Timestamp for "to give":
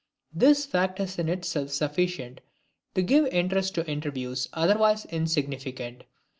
2.95-3.27